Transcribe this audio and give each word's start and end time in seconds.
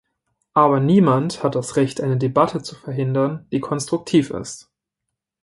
Aber 0.55 0.79
niemand 0.79 1.43
hat 1.43 1.53
das 1.53 1.75
Recht, 1.75 2.01
eine 2.01 2.17
Debatte 2.17 2.63
zu 2.63 2.73
verhindern, 2.73 3.45
die 3.51 3.59
konstruktiv 3.59 4.31
ist. 4.31 4.71